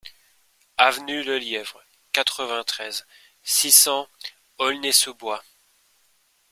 [0.79, 1.79] Avenue Lelièvre,
[2.11, 3.05] quatre-vingt-treize,
[3.43, 4.07] six cents
[4.57, 5.43] Aulnay-sous-Bois